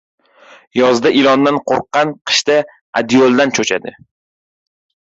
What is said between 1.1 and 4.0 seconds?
ilondan qo‘rqqan qishda adyoldan cho‘chadi.